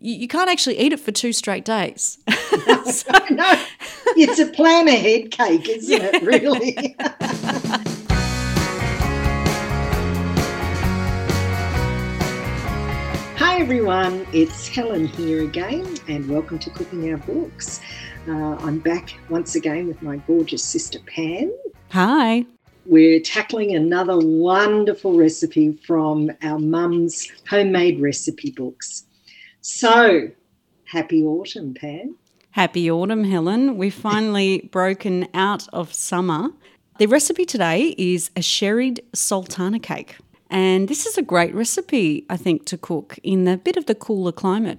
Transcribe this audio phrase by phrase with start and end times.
[0.00, 2.18] you, you can't actually eat it for two straight days.
[2.90, 3.62] so, no,
[4.16, 6.10] it's a plan ahead cake, isn't yeah.
[6.14, 6.22] it?
[6.22, 6.96] Really.
[13.36, 17.80] Hi everyone, it's Helen here again, and welcome to Cooking Our Books.
[18.26, 21.54] Uh, I'm back once again with my gorgeous sister Pam.
[21.90, 22.46] Hi.
[22.86, 29.04] We're tackling another wonderful recipe from our mum's homemade recipe books.
[29.62, 30.30] So,
[30.84, 32.16] happy autumn, Pam.
[32.52, 33.76] Happy autumn, Helen.
[33.76, 36.48] We've finally broken out of summer.
[36.98, 40.16] The recipe today is a sherried sultana cake.
[40.48, 43.94] And this is a great recipe, I think, to cook in a bit of the
[43.94, 44.78] cooler climate.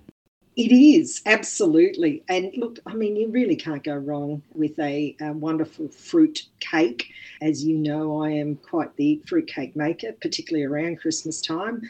[0.58, 2.23] It is, absolutely.
[2.27, 7.09] And look, I mean, you really can't go wrong with a, a, wonderful fruit cake.
[7.41, 11.81] As you know, I am quite the fruit cake maker, particularly around Christmas time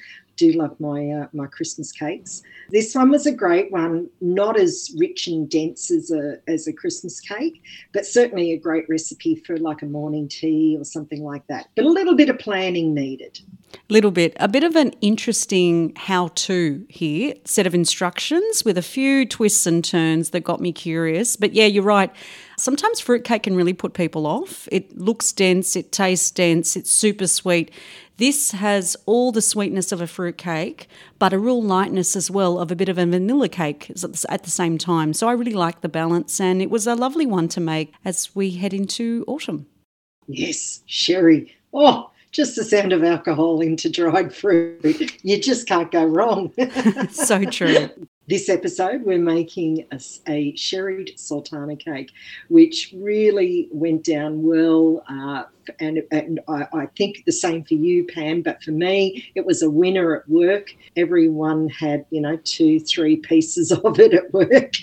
[0.42, 2.42] do love my uh, my Christmas cakes.
[2.72, 6.74] This one was a great one, not as rich and dense as a as a
[6.74, 7.62] Christmas cake,
[7.94, 11.68] but certainly a great recipe for like a morning tea or something like that.
[11.76, 13.40] But a little bit of planning needed.
[13.88, 19.26] Little bit, a bit of an interesting how-to here, set of instructions with a few
[19.26, 21.38] twists and turns that got me curious.
[21.38, 22.12] But yeah, you're right.
[22.58, 24.68] Sometimes fruitcake can really put people off.
[24.72, 27.72] It looks dense, it tastes dense, it's super sweet.
[28.22, 32.60] This has all the sweetness of a fruit cake, but a real lightness as well
[32.60, 35.14] of a bit of a vanilla cake at the same time.
[35.14, 38.30] So I really like the balance, and it was a lovely one to make as
[38.36, 39.66] we head into autumn.
[40.28, 41.56] Yes, sherry.
[41.74, 45.18] Oh, just the sound of alcohol into dried fruit.
[45.24, 46.54] You just can't go wrong.
[47.10, 47.90] so true.
[48.32, 52.14] This episode, we're making a, a sherried sultana cake,
[52.48, 55.04] which really went down well.
[55.10, 55.44] Uh,
[55.82, 58.42] and, and I, I, think the same for you, Pam.
[58.42, 60.74] But for me, it was a winner at work.
[60.96, 64.76] Everyone had, you know, two, three pieces of it at work.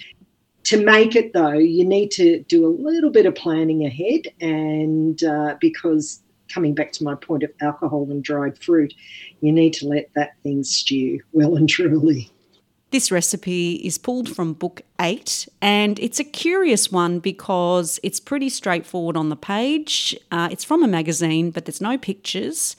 [0.64, 4.24] To make it, though, you need to do a little bit of planning ahead.
[4.42, 6.20] And uh, because
[6.52, 8.92] coming back to my point of alcohol and dried fruit,
[9.40, 12.30] you need to let that thing stew well and truly.
[12.90, 18.48] This recipe is pulled from book eight, and it's a curious one because it's pretty
[18.48, 20.16] straightforward on the page.
[20.30, 22.76] Uh, it's from a magazine, but there's no pictures,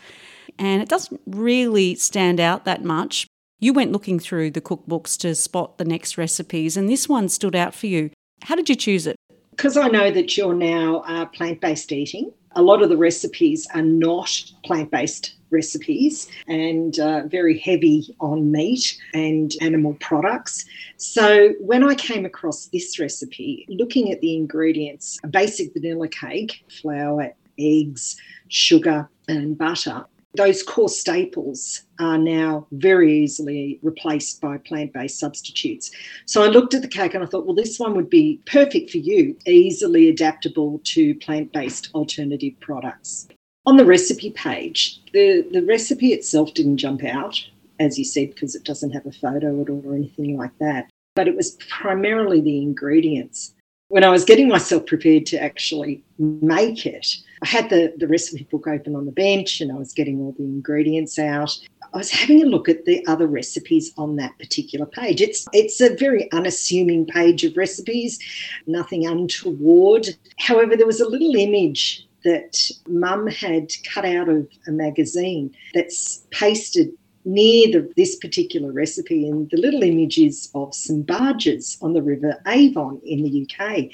[0.57, 3.27] and it doesn't really stand out that much.
[3.59, 7.55] You went looking through the cookbooks to spot the next recipes, and this one stood
[7.55, 8.09] out for you.
[8.41, 9.15] How did you choose it?
[9.51, 13.67] Because I know that you're now uh, plant based eating, a lot of the recipes
[13.73, 14.29] are not
[14.63, 20.65] plant based recipes and uh, very heavy on meat and animal products.
[20.97, 26.63] So when I came across this recipe, looking at the ingredients, a basic vanilla cake,
[26.81, 28.15] flour, eggs,
[28.47, 35.91] sugar, and butter, those core staples are now very easily replaced by plant based substitutes.
[36.25, 38.91] So I looked at the cake and I thought, well, this one would be perfect
[38.91, 43.27] for you, easily adaptable to plant based alternative products.
[43.65, 47.39] On the recipe page, the, the recipe itself didn't jump out,
[47.79, 50.89] as you said, because it doesn't have a photo at all or anything like that.
[51.15, 53.53] But it was primarily the ingredients.
[53.89, 57.07] When I was getting myself prepared to actually make it,
[57.41, 60.35] I had the, the recipe book open on the bench and I was getting all
[60.37, 61.57] the ingredients out.
[61.91, 65.21] I was having a look at the other recipes on that particular page.
[65.21, 68.19] It's it's a very unassuming page of recipes,
[68.67, 70.07] nothing untoward.
[70.37, 76.27] However, there was a little image that mum had cut out of a magazine that's
[76.29, 76.91] pasted
[77.25, 79.27] near the, this particular recipe.
[79.27, 83.89] And the little image is of some barges on the River Avon in the UK.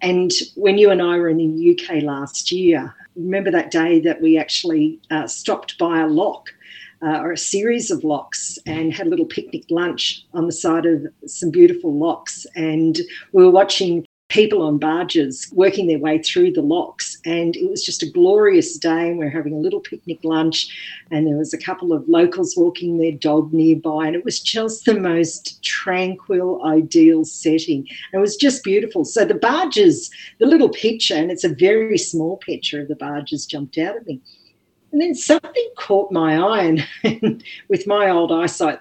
[0.00, 4.20] And when you and I were in the UK last year, remember that day that
[4.20, 6.50] we actually uh, stopped by a lock
[7.02, 10.86] uh, or a series of locks and had a little picnic lunch on the side
[10.86, 12.46] of some beautiful locks.
[12.56, 12.98] And
[13.32, 17.18] we were watching people on barges working their way through the locks.
[17.24, 19.10] And it was just a glorious day.
[19.10, 20.68] And we are having a little picnic lunch,
[21.10, 24.06] and there was a couple of locals walking their dog nearby.
[24.06, 27.86] And it was just the most tranquil, ideal setting.
[28.12, 29.04] It was just beautiful.
[29.04, 33.46] So the barges, the little picture, and it's a very small picture of the barges,
[33.46, 34.20] jumped out at me.
[34.94, 38.78] And then something caught my eye, and with my old eyesight,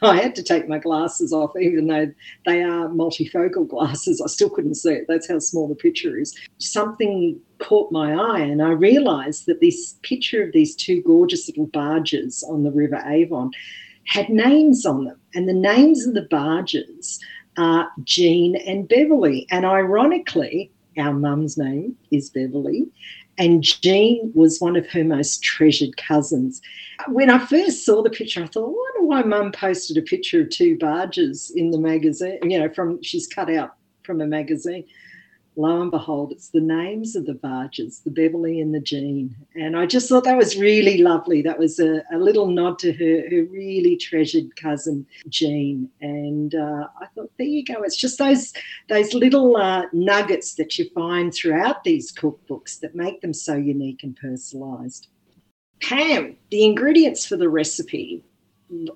[0.00, 2.10] I had to take my glasses off, even though
[2.46, 4.22] they are multifocal glasses.
[4.22, 5.04] I still couldn't see it.
[5.08, 6.34] That's how small the picture is.
[6.56, 11.66] Something caught my eye, and I realised that this picture of these two gorgeous little
[11.66, 13.50] barges on the River Avon
[14.06, 17.20] had names on them, and the names of the barges
[17.58, 19.46] are Jean and Beverly.
[19.50, 22.86] And ironically, our mum's name is Beverly,
[23.42, 26.62] and Jean was one of her most treasured cousins.
[27.08, 30.42] When I first saw the picture, I thought, I wonder why Mum posted a picture
[30.42, 32.38] of two barges in the magazine.
[32.44, 33.74] You know, from she's cut out
[34.04, 34.84] from a magazine
[35.56, 39.34] lo and behold, it's the names of the barges, the Beverly and the Jean.
[39.54, 41.42] And I just thought that was really lovely.
[41.42, 45.88] That was a, a little nod to her, her really treasured cousin, Jean.
[46.00, 47.82] And uh, I thought, there you go.
[47.82, 48.52] It's just those,
[48.88, 54.02] those little uh, nuggets that you find throughout these cookbooks that make them so unique
[54.02, 55.08] and personalised.
[55.82, 58.22] Pam, the ingredients for the recipe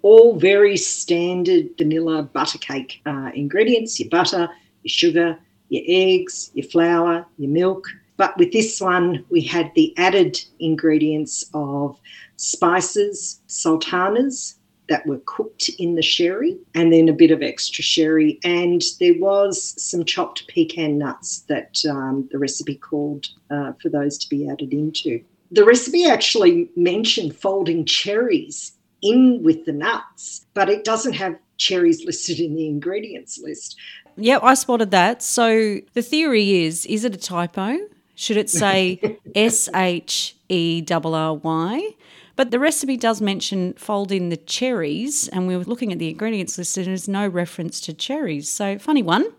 [0.03, 4.49] all very standard vanilla butter cake uh, ingredients your butter,
[4.83, 5.39] your sugar,
[5.69, 7.87] your eggs, your flour, your milk.
[8.17, 12.01] But with this one, we had the added ingredients of
[12.37, 14.57] spices, sultanas
[14.89, 18.39] that were cooked in the sherry, and then a bit of extra sherry.
[18.45, 24.17] And there was some chopped pecan nuts that um, the recipe called uh, for those
[24.19, 25.21] to be added into.
[25.51, 28.73] The recipe actually mentioned folding cherries
[29.03, 33.77] in with the nuts, but it doesn't have cherries listed in the ingredients list.
[34.17, 35.23] Yep, I spotted that.
[35.23, 37.79] So the theory is is it a typo?
[38.15, 41.91] Should it say S H E R R Y?
[42.37, 46.11] But the recipe does mention fold in the cherries, and we were looking at the
[46.11, 48.49] ingredients list, and there's no reference to cherries.
[48.51, 49.33] So, funny one.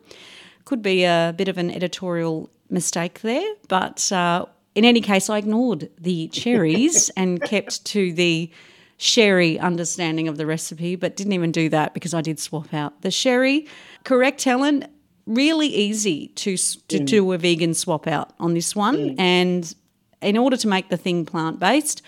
[0.65, 5.37] Could be a bit of an editorial mistake there, but uh, in any case, I
[5.37, 8.51] ignored the cherries and kept to the
[8.97, 13.01] sherry understanding of the recipe, but didn't even do that because I did swap out
[13.01, 13.67] the sherry.
[14.03, 14.88] Correct, Helen?
[15.25, 17.05] Really easy to, to mm.
[17.05, 18.95] do a vegan swap out on this one.
[18.95, 19.19] Mm.
[19.19, 19.75] And
[20.21, 22.01] in order to make the thing plant based,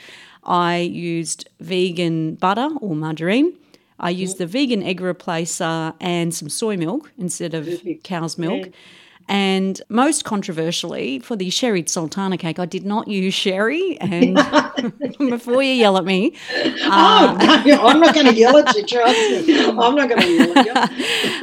[0.44, 3.54] I used vegan butter or margarine.
[4.00, 4.40] I used mm.
[4.40, 7.70] the vegan egg replacer and some soy milk instead of
[8.04, 8.68] cow's milk.
[8.68, 8.72] Yeah.
[9.30, 13.96] And most controversially, for the sherry sultana cake, I did not use sherry.
[14.02, 14.34] And
[15.20, 18.84] before you yell at me, oh, uh, no, I'm not going to yell at you.
[18.88, 20.92] Trust me, I'm not going to yell at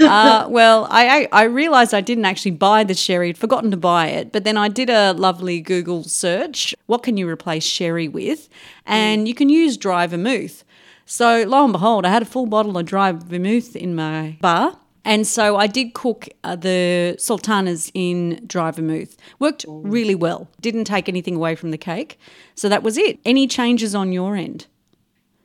[0.01, 0.07] you.
[0.09, 4.09] uh, well, I I realised I didn't actually buy the sherry; I'd forgotten to buy
[4.09, 4.33] it.
[4.33, 8.49] But then I did a lovely Google search: what can you replace sherry with?
[8.85, 9.29] And mm.
[9.29, 10.65] you can use dry vermouth.
[11.05, 14.77] So lo and behold, I had a full bottle of dry vermouth in my bar
[15.07, 19.17] and so I did cook uh, the sultanas in dry vermouth.
[19.39, 20.49] Worked really well.
[20.61, 22.19] Didn't take anything away from the cake.
[22.57, 23.21] So that was it.
[23.25, 24.67] Any changes on your end?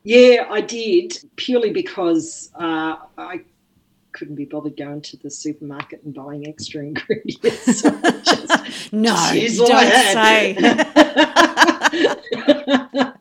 [0.03, 3.41] Yeah, I did purely because uh, I
[4.13, 7.81] couldn't be bothered going to the supermarket and buying extra ingredients.
[7.81, 7.91] So
[8.23, 10.55] just, no, just don't say.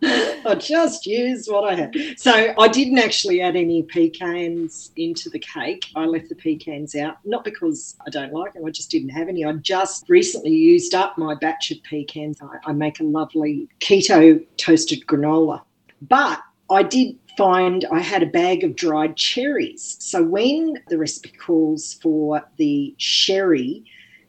[0.46, 1.94] I just used what I had.
[2.16, 5.86] So I didn't actually add any pecans into the cake.
[5.96, 9.28] I left the pecans out, not because I don't like them, I just didn't have
[9.28, 9.44] any.
[9.44, 12.38] I just recently used up my batch of pecans.
[12.40, 15.62] I, I make a lovely keto toasted granola.
[16.02, 16.40] But
[16.70, 19.96] I did find I had a bag of dried cherries.
[20.00, 23.84] So when the recipe calls for the sherry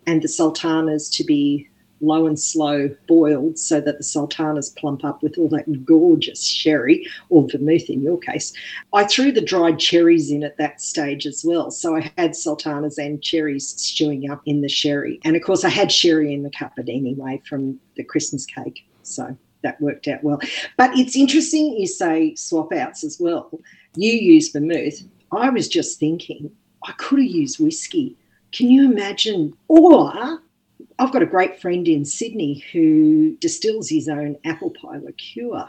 [0.08, 1.70] and the sultanas to be
[2.02, 7.08] low and slow boiled so that the sultanas plump up with all that gorgeous sherry
[7.30, 8.54] or vermouth in your case.
[8.94, 11.72] I threw the dried cherries in at that stage as well.
[11.72, 15.20] So I had sultanas and cherries stewing up in the sherry.
[15.24, 18.86] And of course, I had sherry in the cupboard anyway from the Christmas cake.
[19.04, 20.40] So that worked out well.
[20.78, 23.52] But it's interesting you say swap outs as well.
[23.96, 25.02] You use vermouth.
[25.32, 26.52] I was just thinking,
[26.84, 28.18] I could have used whiskey.
[28.52, 29.54] Can you imagine?
[29.68, 30.40] Or
[31.02, 35.68] I've got a great friend in Sydney who distills his own apple pie liqueur.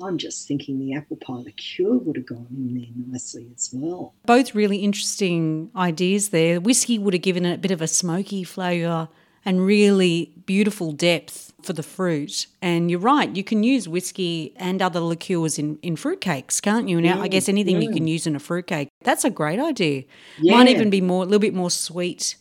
[0.00, 4.14] I'm just thinking the apple pie liqueur would have gone in there nicely as well.
[4.26, 6.60] Both really interesting ideas there.
[6.60, 9.08] Whiskey would have given it a bit of a smoky flavour
[9.44, 12.46] and really beautiful depth for the fruit.
[12.62, 17.00] And you're right, you can use whiskey and other liqueurs in, in fruitcakes, can't you?
[17.00, 17.88] Now, yeah, I guess anything yeah.
[17.88, 18.88] you can use in a fruitcake.
[19.02, 20.04] That's a great idea.
[20.38, 20.56] Yeah.
[20.56, 22.36] Might even be more a little bit more sweet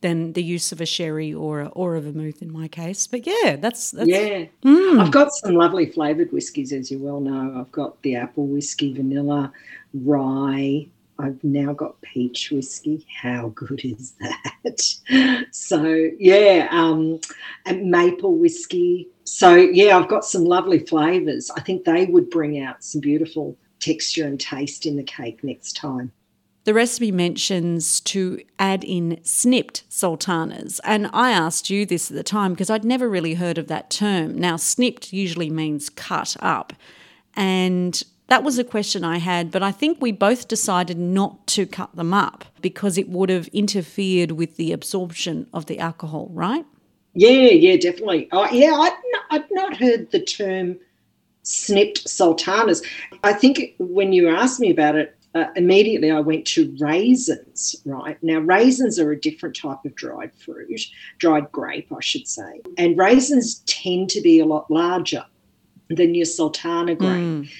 [0.00, 3.06] than the use of a sherry or a, or a vermouth in my case.
[3.06, 4.46] But yeah, that's, that's yeah.
[4.64, 5.00] Mm.
[5.00, 7.58] I've got some lovely flavoured whiskies, as you well know.
[7.58, 9.52] I've got the apple whiskey, vanilla,
[9.94, 10.86] rye.
[11.20, 13.04] I've now got peach whiskey.
[13.20, 15.46] How good is that?
[15.50, 17.18] so yeah, um,
[17.66, 19.08] and maple whiskey.
[19.24, 21.50] So yeah, I've got some lovely flavours.
[21.56, 25.72] I think they would bring out some beautiful texture and taste in the cake next
[25.74, 26.12] time.
[26.68, 30.82] The recipe mentions to add in snipped sultanas.
[30.84, 33.88] And I asked you this at the time because I'd never really heard of that
[33.88, 34.36] term.
[34.36, 36.74] Now, snipped usually means cut up.
[37.34, 41.64] And that was a question I had, but I think we both decided not to
[41.64, 46.66] cut them up because it would have interfered with the absorption of the alcohol, right?
[47.14, 48.28] Yeah, yeah, definitely.
[48.30, 50.78] Oh, yeah, I'd not, I'd not heard the term
[51.44, 52.82] snipped sultanas.
[53.24, 58.16] I think when you asked me about it, uh, immediately I went to raisins, right?
[58.22, 60.80] Now, raisins are a different type of dried fruit,
[61.18, 62.60] dried grape, I should say.
[62.76, 65.24] And raisins tend to be a lot larger
[65.90, 67.12] than your sultana grape.
[67.12, 67.50] Mm.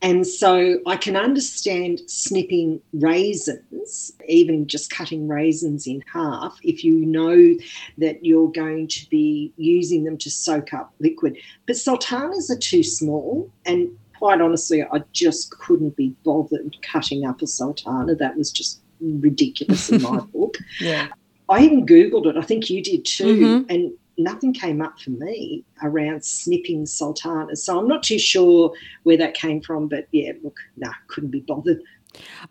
[0.00, 7.04] And so I can understand snipping raisins, even just cutting raisins in half, if you
[7.06, 7.54] know
[7.98, 11.38] that you're going to be using them to soak up liquid.
[11.66, 13.50] But sultanas are too small.
[13.64, 18.14] And quite honestly, I just couldn't be bothered cutting up a sultana.
[18.14, 20.56] That was just ridiculous in my book.
[20.80, 21.08] Yeah.
[21.50, 22.38] I even Googled it.
[22.38, 23.36] I think you did too.
[23.36, 23.70] Mm-hmm.
[23.70, 27.62] And nothing came up for me around snipping sultanas.
[27.62, 31.40] So I'm not too sure where that came from, but yeah, look, nah, couldn't be
[31.40, 31.82] bothered.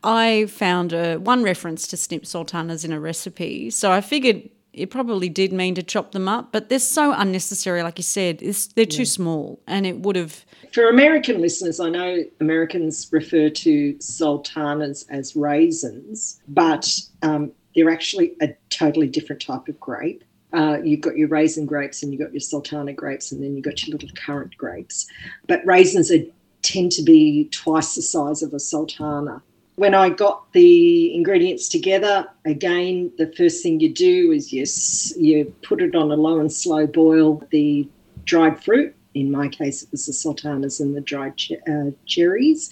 [0.04, 4.90] I found a, one reference to snip sultanas in a recipe, so I figured it
[4.90, 7.84] probably did mean to chop them up, but they're so unnecessary.
[7.84, 9.08] Like you said, they're too yeah.
[9.08, 10.46] small, and it would have.
[10.72, 16.88] For American listeners, I know Americans refer to sultanas as raisins, but
[17.22, 22.04] um, they're actually a totally different type of grape uh, you've got your raisin grapes
[22.04, 25.08] and you've got your sultana grapes and then you've got your little currant grapes.
[25.48, 26.24] But raisins are,
[26.62, 29.42] tend to be twice the size of a sultana.
[29.76, 34.66] When I got the ingredients together, again, the first thing you do is you,
[35.18, 37.88] you put it on a low and slow boil, the
[38.24, 38.96] dried fruit.
[39.16, 42.72] In my case, it was the sultanas and the dried uh, cherries,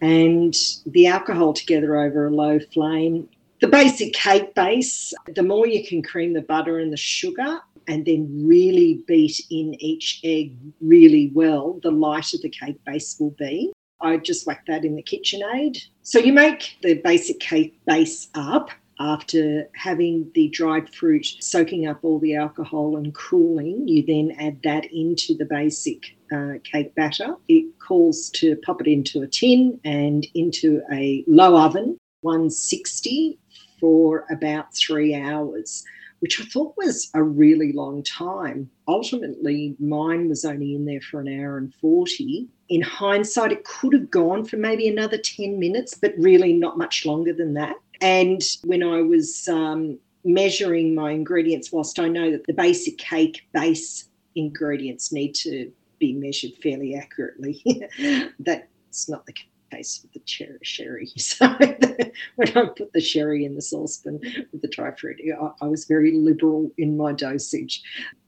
[0.00, 0.56] and
[0.86, 3.28] the alcohol together over a low flame
[3.60, 8.06] the basic cake base, the more you can cream the butter and the sugar and
[8.06, 13.72] then really beat in each egg really well, the lighter the cake base will be.
[14.02, 15.78] I just whack that in the KitchenAid.
[16.02, 22.00] So you make the basic cake base up after having the dried fruit soaking up
[22.02, 23.88] all the alcohol and cooling.
[23.88, 27.34] You then add that into the basic uh, cake batter.
[27.48, 33.38] It calls to pop it into a tin and into a low oven 160
[33.80, 35.82] for about three hours,
[36.20, 38.70] which I thought was a really long time.
[38.86, 42.48] Ultimately, mine was only in there for an hour and 40.
[42.68, 47.04] In hindsight, it could have gone for maybe another 10 minutes, but really not much
[47.04, 47.76] longer than that.
[48.00, 53.46] And when I was um, measuring my ingredients, whilst I know that the basic cake
[53.52, 57.62] base ingredients need to be measured fairly accurately,
[58.38, 59.32] that's not the
[59.70, 61.08] case with the cherry sherry.
[61.16, 61.46] So
[62.36, 64.20] when I put the sherry in the saucepan
[64.52, 67.82] with the dry fruit, I, I was very liberal in my dosage.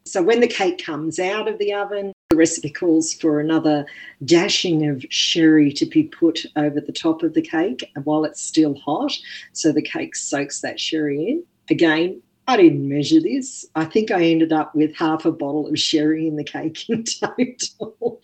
[0.05, 3.87] So when the cake comes out of the oven, the recipe calls for another
[4.25, 8.75] dashing of sherry to be put over the top of the cake while it's still
[8.75, 9.13] hot.
[9.53, 11.45] So the cake soaks that sherry in.
[11.71, 13.65] Again, I didn't measure this.
[13.75, 17.05] I think I ended up with half a bottle of sherry in the cake in
[17.05, 18.21] total,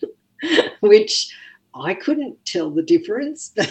[0.81, 1.33] which
[1.75, 3.53] I couldn't tell the difference.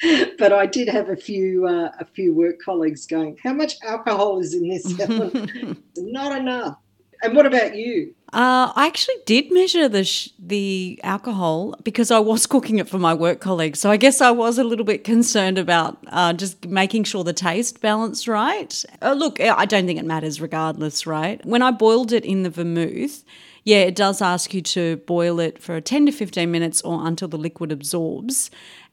[0.00, 0.36] Mm.
[0.38, 4.38] but I did have a few uh, a few work colleagues going, "How much alcohol
[4.38, 4.96] is in this?"
[5.96, 6.78] Not enough.
[7.22, 8.14] And what about you?
[8.32, 12.98] Uh, I actually did measure the sh- the alcohol because I was cooking it for
[12.98, 13.80] my work colleagues.
[13.80, 17.32] So I guess I was a little bit concerned about uh, just making sure the
[17.32, 18.84] taste balanced right.
[19.00, 21.44] Uh, look, I don't think it matters regardless, right?
[21.46, 23.24] When I boiled it in the vermouth,
[23.64, 27.28] yeah, it does ask you to boil it for 10 to 15 minutes or until
[27.28, 28.50] the liquid absorbs.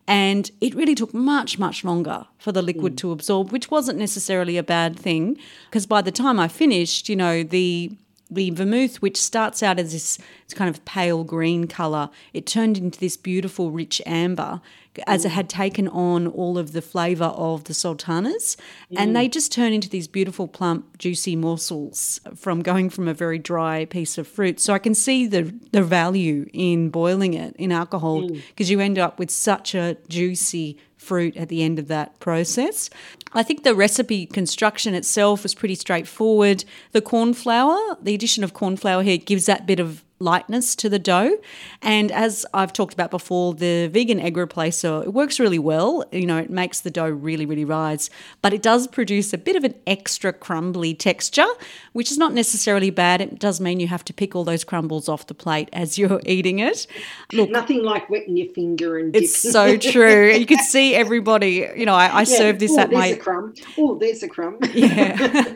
[0.08, 2.98] And it really took much, much longer for the liquid mm.
[2.98, 5.38] to absorb, which wasn't necessarily a bad thing
[5.70, 7.98] because by the time I finished, you know, the
[8.29, 10.20] the vermouth, which starts out as this
[10.55, 14.62] kind of pale green colour, it turned into this beautiful, rich amber
[15.08, 18.58] as it had taken on all of the flavour of the sultanas.
[18.92, 18.96] Mm.
[18.98, 23.40] And they just turn into these beautiful, plump, juicy morsels from going from a very
[23.40, 24.60] dry piece of fruit.
[24.60, 28.72] So I can see the, the value in boiling it in alcohol because mm.
[28.72, 32.90] you end up with such a juicy fruit at the end of that process.
[33.34, 36.64] I think the recipe construction itself was pretty straightforward.
[36.94, 40.89] The corn flour, the addition of corn flour here gives that bit of lightness to
[40.89, 41.38] the dough.
[41.81, 46.05] And as I've talked about before, the vegan egg replacer, it works really well.
[46.12, 48.10] You know, it makes the dough really, really rise,
[48.41, 51.48] but it does produce a bit of an extra crumbly texture,
[51.93, 53.19] which is not necessarily bad.
[53.19, 56.22] It does mean you have to pick all those crumbles off the plate as you're
[56.25, 56.88] eating it.
[57.34, 60.34] Look, nothing like wetting your finger and it's so true.
[60.45, 62.24] You could see everybody, you know, I, I yeah.
[62.25, 63.53] serve this Ooh, at my a crumb.
[63.77, 64.57] Oh, there's a crumb.
[64.74, 65.55] yeah.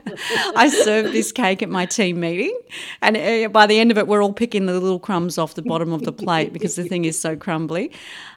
[0.55, 2.57] I serve this cake at my team meeting
[3.01, 5.53] and uh, by the end of it we're all picking picking the little crumbs off
[5.53, 7.91] the bottom of the plate because the thing is so crumbly.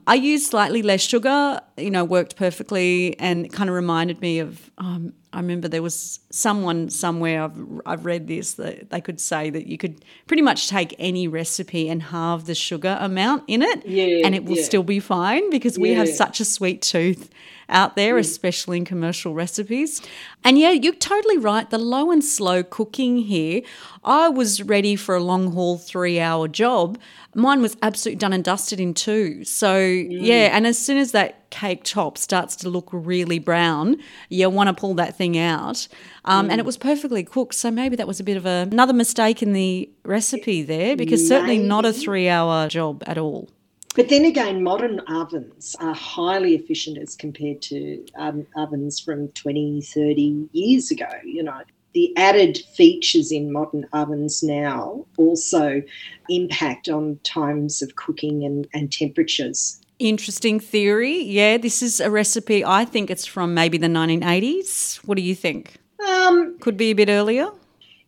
[0.07, 4.71] I used slightly less sugar, you know, worked perfectly and kind of reminded me of
[4.77, 9.49] um, I remember there was someone somewhere I've, I've read this that they could say
[9.51, 13.87] that you could pretty much take any recipe and halve the sugar amount in it,
[13.87, 14.65] Yeah, and it will yeah.
[14.65, 17.31] still be fine because we have such a sweet tooth
[17.69, 18.21] out there, hmm.
[18.21, 20.03] especially in commercial recipes.
[20.45, 21.69] And yeah, you're totally right.
[21.69, 23.63] The low and slow cooking here,
[24.05, 26.99] I was ready for a long haul three hour job.
[27.35, 29.45] Mine was absolutely done and dusted in two.
[29.45, 30.11] So hmm.
[30.11, 34.69] yeah, and as soon as that cake top starts to look really brown, you want
[34.69, 35.87] to pull that thing out.
[36.25, 37.55] Um, And it was perfectly cooked.
[37.55, 41.29] So maybe that was a bit of a, another mistake in the recipe there because
[41.29, 43.49] certainly not a three hour job at all.
[43.95, 49.83] But then again, modern ovens are highly efficient as compared to um, ovens from 20,
[49.83, 51.11] 30 years ago.
[51.23, 51.61] You know,
[51.93, 55.83] the added features in modern ovens now also
[56.31, 59.82] impact on times of cooking and, and temperatures.
[60.03, 61.23] Interesting theory.
[61.23, 62.65] Yeah, this is a recipe.
[62.65, 64.97] I think it's from maybe the 1980s.
[65.07, 65.77] What do you think?
[66.05, 67.49] Um, Could be a bit earlier.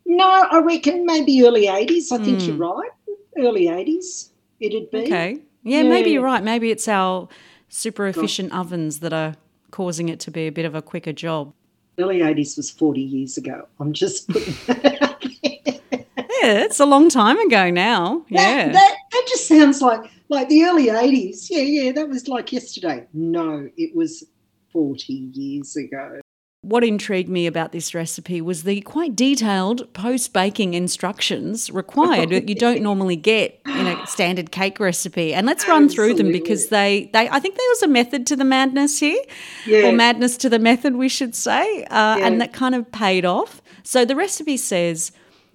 [0.05, 2.11] no, I reckon maybe early 80s.
[2.11, 2.91] I think you're right.
[3.39, 5.03] Early 80s, it'd be.
[5.05, 5.39] Okay.
[5.63, 6.43] Yeah, maybe you're right.
[6.43, 7.29] Maybe it's our
[7.69, 9.37] super efficient ovens that are
[9.71, 11.53] causing it to be a bit of a quicker job.
[11.97, 13.69] Early 80s was 40 years ago.
[13.79, 15.81] I'm just putting that out there.
[16.17, 18.25] Yeah, it's a long time ago now.
[18.29, 18.67] Yeah.
[18.67, 21.49] That, that that just sounds like like the early eighties.
[21.51, 23.07] Yeah, yeah, that was like yesterday.
[23.13, 24.25] No, it was
[24.73, 26.21] forty years ago.
[26.63, 32.49] What intrigued me about this recipe was the quite detailed post baking instructions required that
[32.49, 35.35] you don't normally get in a standard cake recipe.
[35.35, 38.37] And let's run through them because they, they I think there was a method to
[38.37, 39.21] the madness here,
[39.67, 39.89] Yeah.
[39.89, 42.27] or madness to the method, we should say, uh, Yeah.
[42.27, 43.61] and that kind of paid off.
[43.83, 45.13] So the recipe says,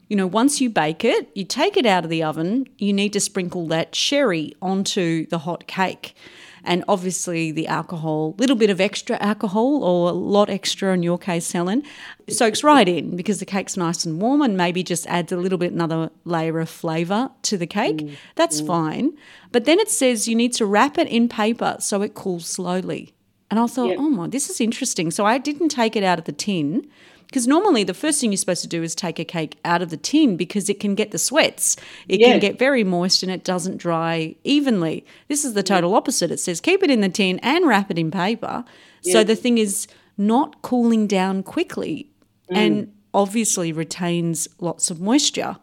[0.10, 3.14] you know, once you bake it, you take it out of the oven, you need
[3.14, 6.16] to sprinkle that sherry onto the hot cake.
[6.64, 11.18] And obviously, the alcohol, little bit of extra alcohol, or a lot extra in your
[11.18, 11.84] case, Helen,
[12.28, 15.58] soaks right in because the cake's nice and warm and maybe just adds a little
[15.58, 17.98] bit another layer of flavour to the cake.
[17.98, 18.68] Mm, That's mm.
[18.68, 19.18] fine.
[19.52, 23.14] But then it says you need to wrap it in paper so it cools slowly.
[23.50, 23.98] And I thought, Yep.
[24.00, 25.12] oh my, this is interesting.
[25.12, 26.88] So I didn't take it out of the tin
[27.30, 29.92] because normally the first thing you're supposed to do is take a cake out of
[29.92, 31.78] the tin because it can get the sweats.
[32.08, 32.32] It Yeah.
[32.32, 35.06] can get very moist and it doesn't dry evenly.
[35.28, 36.32] This is the total opposite.
[36.32, 38.66] It says keep it in the tin and wrap it in paper.
[39.02, 42.10] So the thing is not cooling down quickly
[42.50, 42.58] Mm.
[42.58, 45.58] and obviously retains lots of moisture.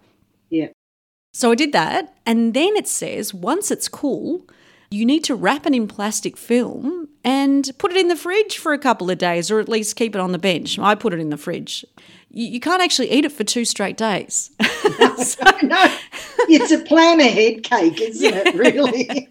[0.51, 0.69] Yeah.
[1.33, 2.14] So I did that.
[2.25, 4.47] And then it says once it's cool,
[4.90, 8.72] you need to wrap it in plastic film and put it in the fridge for
[8.72, 10.79] a couple of days or at least keep it on the bench.
[10.79, 11.85] I put it in the fridge.
[12.31, 14.51] You, you can't actually eat it for two straight days.
[15.62, 15.96] no,
[16.49, 18.55] it's a plan ahead cake, isn't it?
[18.55, 19.29] Really,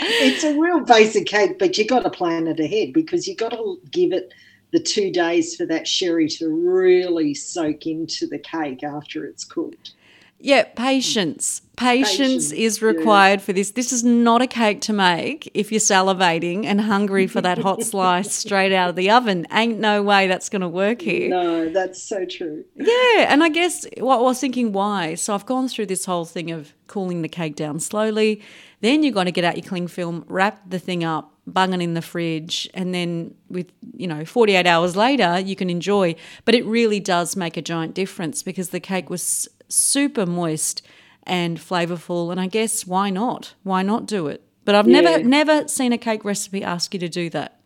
[0.00, 3.50] it's a real basic cake, but you've got to plan it ahead because you've got
[3.50, 4.32] to give it
[4.72, 9.92] the two days for that sherry to really soak into the cake after it's cooked.
[10.38, 11.62] Yeah, patience.
[11.76, 13.72] Patience, Patience, is required for this.
[13.72, 17.82] This is not a cake to make if you're salivating and hungry for that hot
[17.84, 19.46] slice straight out of the oven.
[19.52, 21.28] Ain't no way that's going to work here.
[21.28, 22.64] No, that's so true.
[22.76, 25.16] Yeah, and I guess what I was thinking why.
[25.16, 28.40] So I've gone through this whole thing of cooling the cake down slowly.
[28.80, 31.80] Then you've got to get out your cling film, wrap the thing up, bung it
[31.80, 36.14] in the fridge, and then with you know 48 hours later you can enjoy.
[36.46, 40.82] But it really does make a giant difference because the cake was super moist
[41.24, 43.54] and flavorful, and I guess why not?
[43.62, 44.42] Why not do it?
[44.64, 45.00] But I've Yeah.
[45.00, 47.60] never never seen a cake recipe ask you to do that.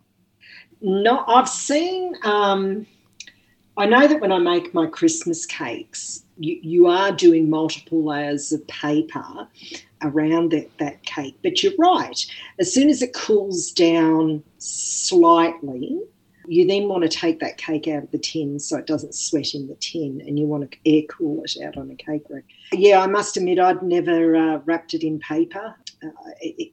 [0.80, 2.14] No, I've seen.
[2.22, 2.86] Um,
[3.76, 8.52] I know that when I make my Christmas cakes, you, you are doing multiple layers
[8.52, 9.48] of paper
[10.02, 11.38] around that, that cake.
[11.42, 12.18] But you're right.
[12.58, 16.00] As soon as it cools down slightly,
[16.50, 19.54] you then want to take that cake out of the tin so it doesn't sweat
[19.54, 22.42] in the tin and you want to air cool it out on a cake rack.
[22.72, 26.08] Yeah, I must admit I'd never uh, wrapped it in paper uh,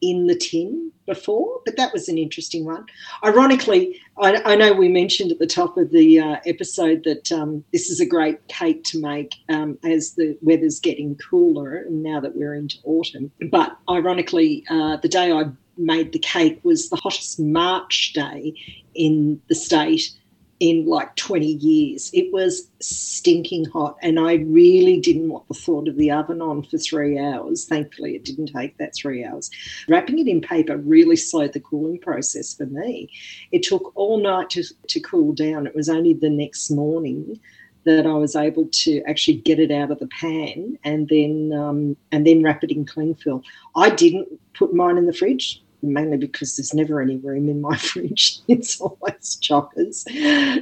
[0.02, 2.88] in the tin before, but that was an interesting one.
[3.24, 7.63] Ironically, I, I know we mentioned at the top of the uh, episode that um,
[7.72, 12.20] this is a great cake to make um, as the weather's getting cooler and now
[12.20, 13.32] that we're into autumn.
[13.52, 18.54] But ironically, uh, the day I made the cake was the hottest March day
[18.96, 20.12] in the state
[20.60, 22.10] in like 20 years.
[22.13, 26.63] It was stinking hot, and I really didn't want the thought of the oven on
[26.63, 27.66] for three hours.
[27.66, 29.52] Thankfully, it didn't take that three hours.
[29.88, 33.10] Wrapping it in paper really slowed the cooling process for me.
[33.52, 35.68] It took all night to, to cool down.
[35.68, 37.40] It was only the next morning
[37.86, 41.96] that I was able to actually get it out of the pan and then um,
[42.12, 43.44] and then wrap it in cling film.
[43.78, 45.62] I didn't put mine in the fridge
[45.93, 48.39] mainly because there's never any room in my fridge.
[48.47, 50.08] It's always chockers.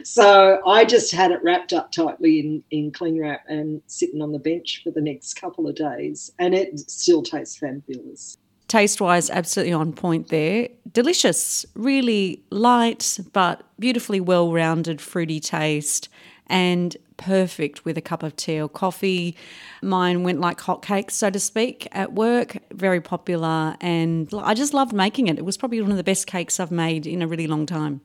[0.05, 4.31] So I just had it wrapped up tightly in, in cling wrap and sitting on
[4.31, 6.31] the bench for the next couple of days.
[6.39, 8.37] And it still tastes fabulous.
[8.67, 10.69] Taste wise, absolutely on point there.
[10.91, 16.09] Delicious, really light, but beautifully well rounded, fruity taste
[16.47, 19.35] and perfect with a cup of tea or coffee.
[19.81, 22.57] Mine went like hotcakes, so to speak, at work.
[22.71, 25.37] Very popular, and I just loved making it.
[25.37, 28.01] It was probably one of the best cakes I've made in a really long time.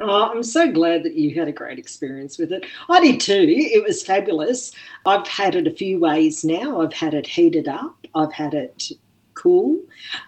[0.00, 2.66] Oh, I'm so glad that you had a great experience with it.
[2.90, 3.44] I did too.
[3.48, 4.72] It was fabulous.
[5.06, 6.80] I've had it a few ways now.
[6.80, 7.96] I've had it heated up.
[8.14, 8.90] I've had it
[9.34, 9.80] cool.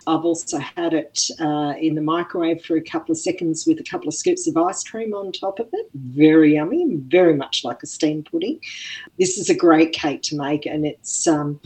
[0.07, 3.85] I've also had it uh, in the microwave for a couple of seconds with a
[3.85, 5.87] couple of scoops of ice cream on top of it.
[5.95, 8.61] Very yummy, very much like a steamed pudding.
[9.19, 11.27] This is a great cake to make, and it's.
[11.27, 11.61] Um,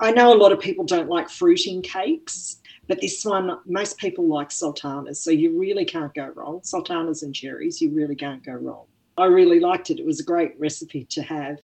[0.00, 4.28] I know a lot of people don't like fruiting cakes, but this one, most people
[4.28, 6.60] like sultanas, so you really can't go wrong.
[6.62, 8.84] Sultanas and cherries, you really can't go wrong.
[9.18, 9.98] I really liked it.
[9.98, 11.58] It was a great recipe to have.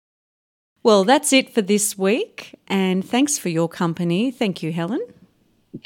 [0.81, 2.55] Well, that's it for this week.
[2.67, 4.31] And thanks for your company.
[4.31, 5.01] Thank you, Helen.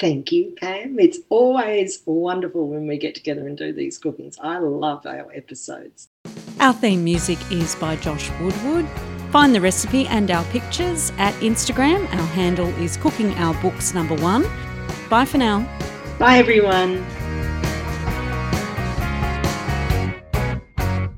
[0.00, 0.98] Thank you, Pam.
[0.98, 4.38] It's always wonderful when we get together and do these cookings.
[4.40, 6.08] I love our episodes.
[6.60, 8.88] Our theme music is by Josh Woodward.
[9.30, 12.02] Find the recipe and our pictures at Instagram.
[12.14, 14.46] Our handle is Cooking Our Books Number One.
[15.10, 15.68] Bye for now.
[16.18, 17.04] Bye, everyone.